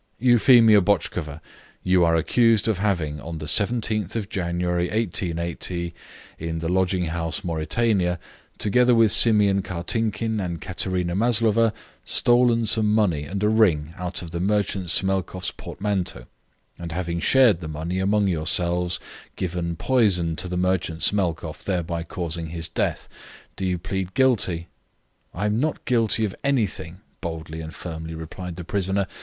[0.17, 1.41] "Euphemia Botchkova,
[1.83, 5.93] you are accused of having, on the 17th of January, 188,
[6.39, 8.17] in the lodging house Mauritania,
[8.57, 11.71] together with Simeon Kartinkin and Katerina Maslova,
[12.03, 16.25] stolen some money and a ring out of the merchant Smelkoff's portmanteau,
[16.79, 18.99] and having shared the money among yourselves,
[19.35, 23.07] given poison to the merchant Smelkoff, thereby causing his death.
[23.55, 24.65] Do you plead guilty?"
[25.31, 29.05] "I am not guilty of anything," boldly and firmly replied the prisoner.